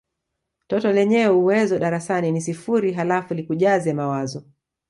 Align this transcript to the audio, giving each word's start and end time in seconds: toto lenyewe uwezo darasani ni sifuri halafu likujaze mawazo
toto 0.67 0.87
lenyewe 0.91 1.29
uwezo 1.35 1.79
darasani 1.79 2.31
ni 2.31 2.41
sifuri 2.41 2.93
halafu 2.93 3.33
likujaze 3.33 3.93
mawazo 3.93 4.43